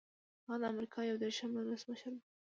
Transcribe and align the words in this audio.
هغه 0.47 0.55
د 0.61 0.63
امریکا 0.73 0.99
یو 1.03 1.17
دېرشم 1.23 1.49
ولسمشر 1.53 2.11
و. 2.15 2.19